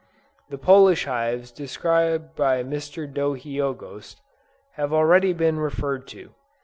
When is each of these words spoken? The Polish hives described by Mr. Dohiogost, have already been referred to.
The 0.49 0.57
Polish 0.57 1.05
hives 1.05 1.51
described 1.51 2.35
by 2.35 2.63
Mr. 2.63 3.05
Dohiogost, 3.05 4.19
have 4.73 4.91
already 4.91 5.31
been 5.31 5.59
referred 5.59 6.07
to. 6.07 6.31